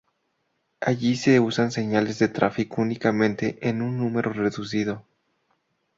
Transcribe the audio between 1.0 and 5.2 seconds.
se usan señales de tráfico únicamente en un número reducido.